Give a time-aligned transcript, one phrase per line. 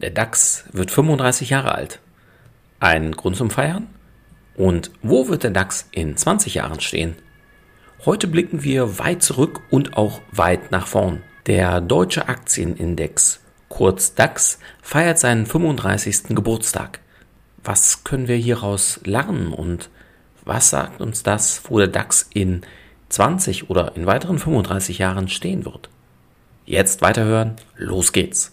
[0.00, 1.98] Der DAX wird 35 Jahre alt.
[2.78, 3.88] Ein Grund zum Feiern?
[4.54, 7.16] Und wo wird der DAX in 20 Jahren stehen?
[8.04, 11.22] Heute blicken wir weit zurück und auch weit nach vorn.
[11.46, 16.28] Der Deutsche Aktienindex, kurz DAX, feiert seinen 35.
[16.28, 17.00] Geburtstag.
[17.64, 19.90] Was können wir hieraus lernen und
[20.44, 22.62] was sagt uns das, wo der DAX in
[23.08, 25.90] 20 oder in weiteren 35 Jahren stehen wird?
[26.64, 28.52] Jetzt weiterhören, los geht's.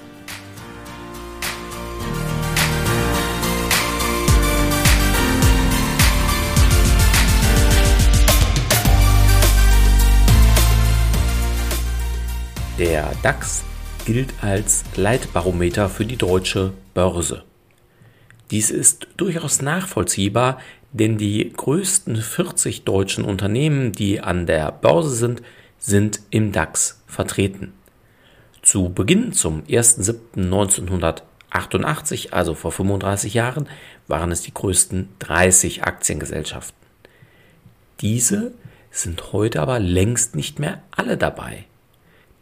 [12.81, 13.63] Der DAX
[14.05, 17.43] gilt als Leitbarometer für die deutsche Börse.
[18.49, 20.59] Dies ist durchaus nachvollziehbar,
[20.91, 25.43] denn die größten 40 deutschen Unternehmen, die an der Börse sind,
[25.77, 27.73] sind im DAX vertreten.
[28.63, 33.69] Zu Beginn zum 1.7.1988, also vor 35 Jahren,
[34.07, 36.81] waren es die größten 30 Aktiengesellschaften.
[37.99, 38.53] Diese
[38.89, 41.65] sind heute aber längst nicht mehr alle dabei.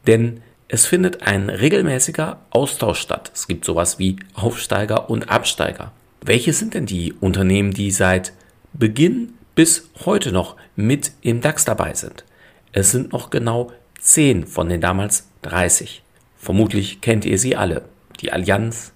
[0.08, 3.32] Denn es findet ein regelmäßiger Austausch statt.
[3.34, 5.92] Es gibt sowas wie Aufsteiger und Absteiger.
[6.22, 8.34] Welche sind denn die Unternehmen, die seit
[8.74, 12.24] Beginn bis heute noch mit im DAX dabei sind?
[12.72, 16.04] Es sind noch genau 10 von den damals 30.
[16.38, 17.84] Vermutlich kennt ihr sie alle.
[18.22, 18.92] Die Allianz,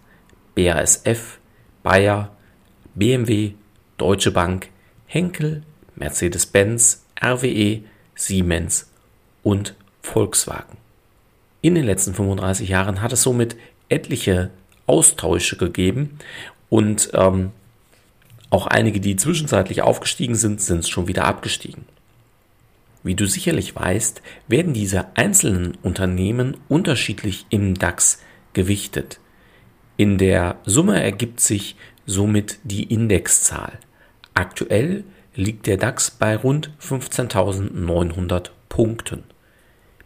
[0.55, 1.39] BASF,
[1.81, 2.35] Bayer,
[2.93, 3.53] BMW,
[3.97, 4.69] Deutsche Bank,
[5.07, 5.63] Henkel,
[5.95, 7.81] Mercedes-Benz, RWE,
[8.15, 8.91] Siemens
[9.41, 10.82] und Volkswagen.
[11.63, 13.55] In den letzten 35 Jahren hat es somit
[13.87, 14.51] etliche
[14.85, 16.19] Austausche gegeben
[16.69, 17.51] und ähm,
[18.49, 21.85] auch einige, die zwischenzeitlich aufgestiegen sind, sind schon wieder abgestiegen.
[23.01, 28.19] Wie du sicherlich weißt, werden diese einzelnen Unternehmen unterschiedlich im DAX
[28.51, 29.21] gewichtet.
[29.95, 33.79] In der Summe ergibt sich somit die Indexzahl.
[34.33, 39.23] Aktuell liegt der DAX bei rund 15.900 Punkten.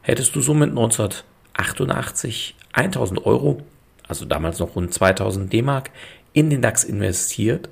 [0.02, 3.62] Hättest du somit 1988 1000 Euro,
[4.06, 5.90] also damals noch rund 2000 D-Mark,
[6.32, 7.68] in den DAX investiert,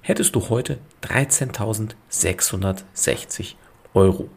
[0.00, 3.54] hättest du heute 13.660
[3.94, 4.28] Euro.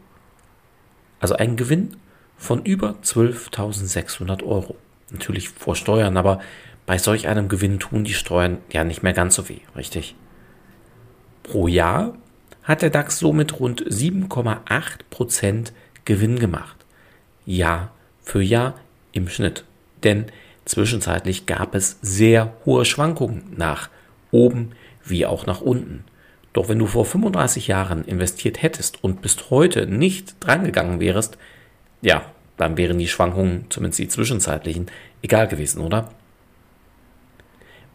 [1.20, 1.96] Also ein Gewinn
[2.42, 4.74] von über 12.600 Euro.
[5.10, 6.40] Natürlich vor Steuern, aber
[6.86, 10.16] bei solch einem Gewinn tun die Steuern ja nicht mehr ganz so weh, richtig?
[11.44, 12.14] Pro Jahr
[12.64, 15.72] hat der DAX somit rund 7,8%
[16.04, 16.76] Gewinn gemacht.
[17.46, 17.92] Jahr
[18.22, 18.74] für Jahr
[19.12, 19.64] im Schnitt.
[20.02, 20.26] Denn
[20.64, 23.88] zwischenzeitlich gab es sehr hohe Schwankungen nach
[24.32, 24.72] oben
[25.04, 26.04] wie auch nach unten.
[26.52, 31.38] Doch wenn du vor 35 Jahren investiert hättest und bis heute nicht drangegangen wärst,
[32.02, 34.90] ja, dann wären die Schwankungen, zumindest die zwischenzeitlichen,
[35.22, 36.10] egal gewesen, oder?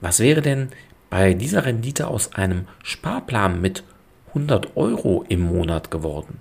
[0.01, 0.69] Was wäre denn
[1.09, 3.83] bei dieser Rendite aus einem Sparplan mit
[4.29, 6.39] 100 Euro im Monat geworden?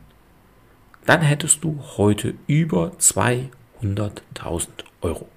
[1.06, 4.68] Dann hättest du heute über 200.000
[5.02, 5.28] Euro.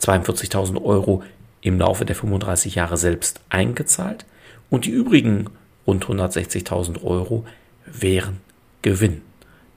[0.00, 1.22] 42.000 Euro
[1.60, 4.26] im Laufe der 35 Jahre selbst eingezahlt
[4.68, 5.46] und die übrigen
[5.86, 7.44] rund 160.000 Euro
[7.86, 8.40] wären
[8.82, 9.22] Gewinn,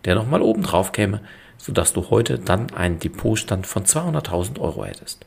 [0.06, 1.22] der nochmal oben drauf käme,
[1.60, 5.26] sodass du heute dann einen Depotstand von 200.000 Euro hättest.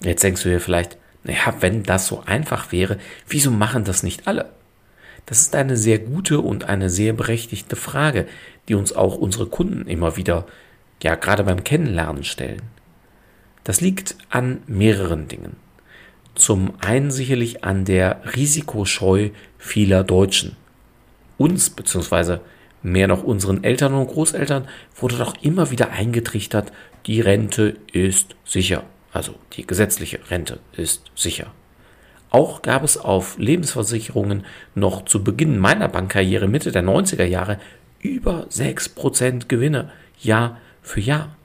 [0.00, 4.28] Jetzt denkst du dir vielleicht, naja, wenn das so einfach wäre, wieso machen das nicht
[4.28, 4.50] alle?
[5.24, 8.28] Das ist eine sehr gute und eine sehr berechtigte Frage,
[8.68, 10.46] die uns auch unsere Kunden immer wieder,
[11.02, 12.62] ja, gerade beim Kennenlernen stellen.
[13.64, 15.56] Das liegt an mehreren Dingen.
[16.36, 20.54] Zum einen sicherlich an der Risikoscheu vieler Deutschen.
[21.38, 22.38] Uns bzw
[22.86, 26.72] mehr noch unseren Eltern und Großeltern, wurde doch immer wieder eingetrichtert,
[27.06, 28.84] die Rente ist sicher.
[29.12, 31.52] Also die gesetzliche Rente ist sicher.
[32.30, 34.44] Auch gab es auf Lebensversicherungen
[34.74, 37.58] noch zu Beginn meiner Bankkarriere Mitte der 90er Jahre
[38.00, 39.90] über 6% Gewinne
[40.20, 41.36] Jahr für Jahr.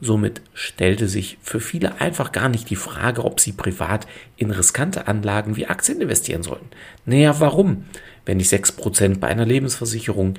[0.00, 4.06] Somit stellte sich für viele einfach gar nicht die Frage, ob sie privat
[4.36, 6.68] in riskante Anlagen wie Aktien investieren sollen.
[7.04, 7.84] Naja, warum?
[8.24, 10.34] Wenn ich 6% bei einer Lebensversicherung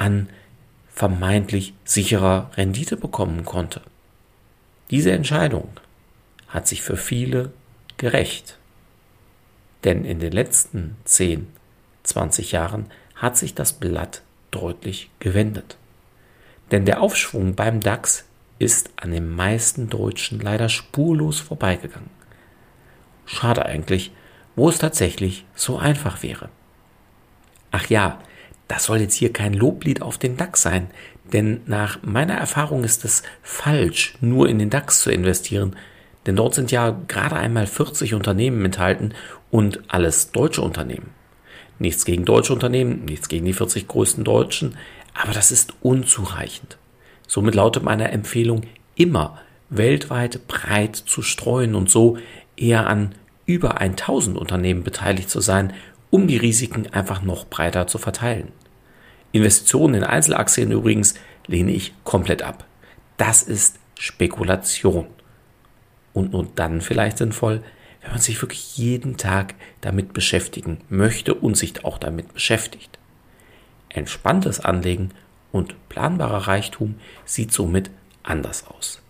[0.00, 0.30] an
[0.88, 3.82] vermeintlich sicherer Rendite bekommen konnte.
[4.90, 5.68] Diese Entscheidung
[6.48, 7.52] hat sich für viele
[7.98, 8.56] gerecht.
[9.84, 11.48] Denn in den letzten 10,
[12.04, 15.76] 20 Jahren hat sich das Blatt deutlich gewendet.
[16.70, 18.24] Denn der Aufschwung beim DAX
[18.58, 22.10] ist an den meisten Deutschen leider spurlos vorbeigegangen.
[23.26, 24.12] Schade eigentlich,
[24.56, 26.48] wo es tatsächlich so einfach wäre.
[27.70, 28.18] Ach ja,
[28.70, 30.90] das soll jetzt hier kein Loblied auf den DAX sein,
[31.32, 35.74] denn nach meiner Erfahrung ist es falsch, nur in den DAX zu investieren,
[36.24, 39.12] denn dort sind ja gerade einmal 40 Unternehmen enthalten
[39.50, 41.10] und alles deutsche Unternehmen.
[41.80, 44.76] Nichts gegen deutsche Unternehmen, nichts gegen die 40 größten Deutschen,
[45.20, 46.78] aber das ist unzureichend.
[47.26, 48.62] Somit lautet meine Empfehlung
[48.94, 52.18] immer weltweit breit zu streuen und so
[52.56, 55.72] eher an über 1000 Unternehmen beteiligt zu sein,
[56.10, 58.52] um die Risiken einfach noch breiter zu verteilen.
[59.32, 61.14] Investitionen in Einzelaktien übrigens
[61.46, 62.64] lehne ich komplett ab.
[63.16, 65.06] Das ist Spekulation.
[66.12, 67.62] Und nur dann vielleicht sinnvoll,
[68.00, 72.98] wenn man sich wirklich jeden Tag damit beschäftigen möchte und sich auch damit beschäftigt.
[73.88, 75.10] Entspanntes Anlegen
[75.52, 76.94] und planbarer Reichtum
[77.24, 77.90] sieht somit
[78.22, 79.02] anders aus.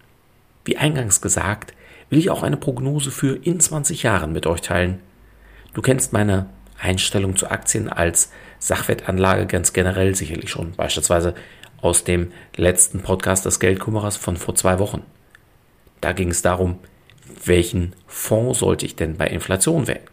[0.64, 1.74] Wie eingangs gesagt,
[2.08, 5.00] will ich auch eine Prognose für in 20 Jahren mit euch teilen.
[5.74, 6.46] Du kennst meine
[6.78, 11.34] Einstellung zu Aktien als Sachwertanlage ganz generell sicherlich schon, beispielsweise
[11.80, 15.02] aus dem letzten Podcast des Geldkummerers von vor zwei Wochen.
[16.00, 16.78] Da ging es darum,
[17.44, 20.04] welchen Fonds sollte ich denn bei Inflation wählen?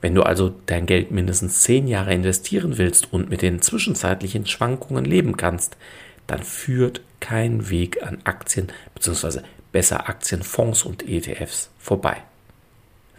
[0.00, 5.04] Wenn du also dein Geld mindestens zehn Jahre investieren willst und mit den zwischenzeitlichen Schwankungen
[5.04, 5.76] leben kannst,
[6.26, 9.40] dann führt kein Weg an Aktien bzw.
[9.70, 12.16] besser Aktienfonds und ETFs vorbei.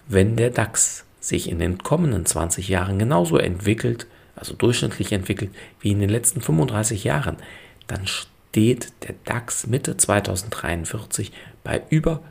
[0.08, 5.92] Wenn der DAX sich in den kommenden 20 Jahren genauso entwickelt, also durchschnittlich entwickelt, wie
[5.92, 7.38] in den letzten 35 Jahren,
[7.88, 11.32] dann steht der DAX Mitte 2043
[11.64, 12.22] bei über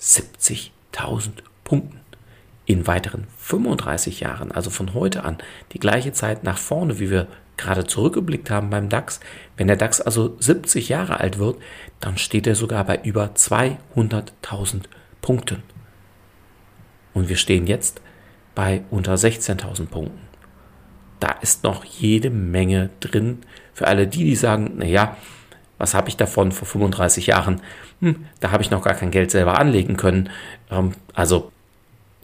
[0.00, 1.30] 70.000
[1.64, 2.00] Punkten
[2.64, 5.38] in weiteren 35 Jahren, also von heute an,
[5.72, 7.26] die gleiche Zeit nach vorne, wie wir
[7.56, 9.20] gerade zurückgeblickt haben beim DAX,
[9.56, 11.56] wenn der DAX also 70 Jahre alt wird,
[12.00, 14.82] dann steht er sogar bei über 200.000
[15.20, 15.62] Punkten.
[17.14, 18.00] Und wir stehen jetzt
[18.54, 20.31] bei unter 16.000 Punkten.
[21.22, 23.42] Da ist noch jede Menge drin
[23.72, 25.16] für alle die, die sagen, naja,
[25.78, 27.60] was habe ich davon vor 35 Jahren?
[28.00, 30.30] Hm, da habe ich noch gar kein Geld selber anlegen können.
[30.68, 31.52] Ähm, also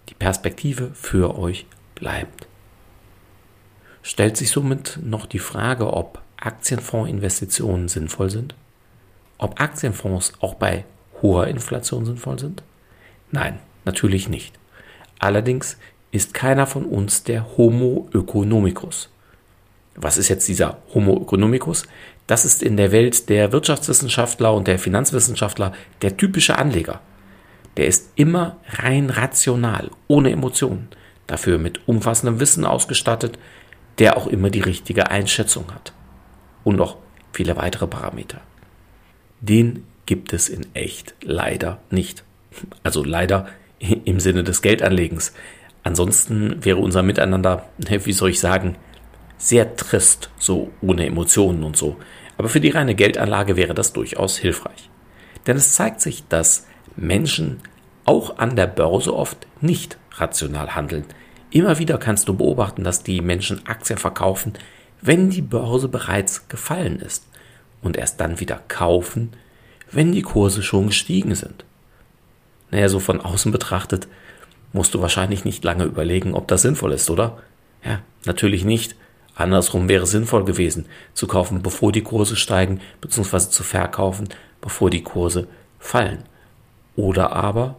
[0.08, 2.48] die Perspektive für euch bleibt.
[4.02, 8.56] Stellt sich somit noch die Frage, ob Aktienfondsinvestitionen sinnvoll sind?
[9.38, 10.84] Ob Aktienfonds auch bei
[11.22, 12.64] hoher Inflation sinnvoll sind?
[13.30, 14.58] Nein, natürlich nicht.
[15.20, 15.78] Allerdings
[16.10, 19.10] ist keiner von uns der Homo economicus.
[19.94, 21.84] Was ist jetzt dieser Homo economicus?
[22.26, 25.72] Das ist in der Welt der Wirtschaftswissenschaftler und der Finanzwissenschaftler
[26.02, 27.00] der typische Anleger
[27.78, 30.88] der ist immer rein rational, ohne Emotionen,
[31.28, 33.38] dafür mit umfassendem Wissen ausgestattet,
[33.98, 35.92] der auch immer die richtige Einschätzung hat.
[36.64, 36.96] Und noch
[37.32, 38.40] viele weitere Parameter.
[39.40, 42.24] Den gibt es in echt leider nicht.
[42.82, 43.46] Also leider
[43.78, 45.32] im Sinne des Geldanlegens.
[45.82, 48.76] Ansonsten wäre unser Miteinander, wie soll ich sagen,
[49.38, 51.96] sehr trist, so ohne Emotionen und so.
[52.36, 54.90] Aber für die reine Geldanlage wäre das durchaus hilfreich.
[55.46, 56.66] Denn es zeigt sich, dass
[56.96, 57.60] Menschen
[58.04, 61.04] auch an der Börse oft nicht rational handeln.
[61.50, 64.54] Immer wieder kannst du beobachten, dass die Menschen Aktien verkaufen,
[65.00, 67.26] wenn die Börse bereits gefallen ist
[67.82, 69.32] und erst dann wieder kaufen,
[69.90, 71.64] wenn die Kurse schon gestiegen sind.
[72.70, 74.08] Naja, so von außen betrachtet
[74.72, 77.38] musst du wahrscheinlich nicht lange überlegen, ob das sinnvoll ist, oder?
[77.84, 78.96] Ja, natürlich nicht.
[79.34, 84.28] Andersrum wäre es sinnvoll gewesen, zu kaufen, bevor die Kurse steigen, beziehungsweise zu verkaufen,
[84.60, 85.46] bevor die Kurse
[85.78, 86.24] fallen.
[86.96, 87.76] Oder aber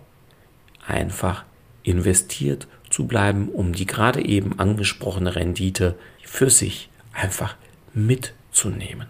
[0.87, 1.43] einfach
[1.83, 7.55] investiert zu bleiben, um die gerade eben angesprochene Rendite für sich einfach
[7.93, 9.07] mitzunehmen.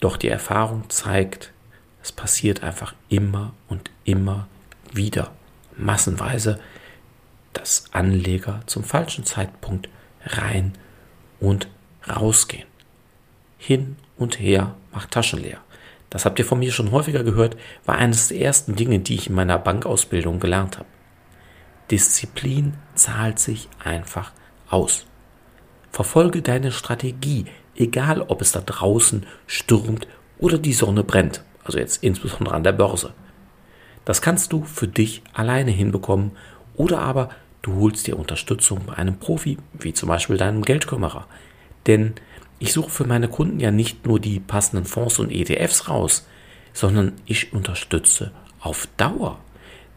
[0.00, 1.52] Doch die Erfahrung zeigt,
[2.02, 4.46] es passiert einfach immer und immer
[4.92, 5.32] wieder
[5.76, 6.60] massenweise,
[7.58, 9.88] dass Anleger zum falschen Zeitpunkt
[10.24, 10.72] rein
[11.40, 11.68] und
[12.08, 12.66] rausgehen.
[13.58, 15.60] Hin und her macht Taschen leer
[16.10, 19.28] das habt ihr von mir schon häufiger gehört, war eines der ersten Dinge, die ich
[19.28, 20.88] in meiner Bankausbildung gelernt habe.
[21.90, 24.32] Disziplin zahlt sich einfach
[24.70, 25.06] aus.
[25.90, 30.06] Verfolge deine Strategie, egal ob es da draußen stürmt
[30.38, 31.42] oder die Sonne brennt.
[31.64, 33.12] also jetzt insbesondere an der Börse.
[34.04, 36.32] Das kannst du für dich alleine hinbekommen
[36.76, 37.30] oder aber
[37.66, 41.26] du holst dir Unterstützung bei einem Profi, wie zum Beispiel deinem Geldkümmerer.
[41.86, 42.14] Denn
[42.60, 46.26] ich suche für meine Kunden ja nicht nur die passenden Fonds und ETFs raus,
[46.72, 48.30] sondern ich unterstütze
[48.60, 49.38] auf Dauer,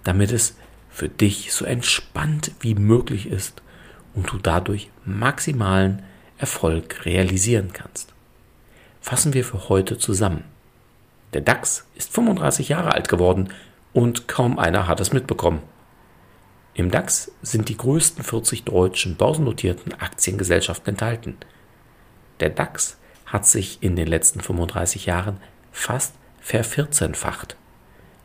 [0.03, 0.55] damit es
[0.89, 3.61] für dich so entspannt wie möglich ist
[4.15, 6.01] und du dadurch maximalen
[6.39, 8.13] Erfolg realisieren kannst.
[8.99, 10.43] Fassen wir für heute zusammen.
[11.33, 13.49] Der DAX ist 35 Jahre alt geworden
[13.93, 15.61] und kaum einer hat es mitbekommen.
[16.79, 21.35] Im DAX sind die größten 40 deutschen börsennotierten Aktiengesellschaften enthalten.
[22.39, 25.41] Der DAX hat sich in den letzten 35 Jahren
[25.73, 27.57] fast vervierzehnfacht.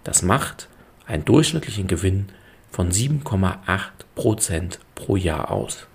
[0.05, 0.69] Das macht
[1.05, 2.29] einen durchschnittlichen Gewinn
[2.71, 3.57] von 7,8
[4.15, 5.89] Prozent pro Jahr aus.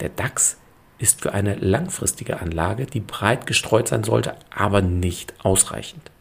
[0.00, 0.58] Der DAX
[0.98, 6.12] ist für eine langfristige Anlage, die breit gestreut sein sollte, aber nicht ausreichend.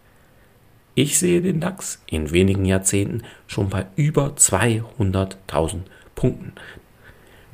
[1.02, 5.80] Ich sehe den DAX in wenigen Jahrzehnten schon bei über 200.000
[6.14, 6.54] Punkten.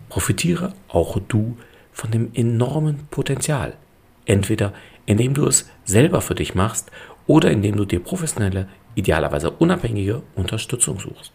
[0.10, 1.56] Profitiere auch du
[1.94, 3.78] von dem enormen Potenzial.
[4.26, 4.74] Entweder
[5.06, 6.92] indem du es selber für dich machst
[7.26, 11.32] oder indem du dir professionelle, idealerweise unabhängige Unterstützung suchst.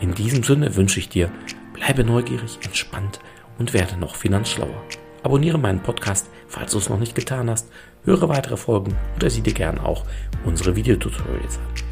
[0.00, 1.30] In diesem Sinne wünsche ich dir,
[1.74, 3.18] bleibe neugierig, entspannt
[3.58, 4.82] und werde noch finanzschlauer.
[5.22, 7.70] Abonniere meinen Podcast, falls du es noch nicht getan hast,
[8.04, 10.04] höre weitere Folgen oder sieh dir gern auch
[10.44, 11.84] unsere Videotutorials an.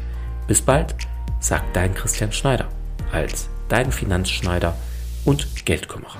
[0.47, 0.95] Bis bald,
[1.39, 2.67] sagt dein Christian Schneider
[3.11, 4.75] als dein Finanzschneider
[5.25, 6.17] und Geldkümmerer.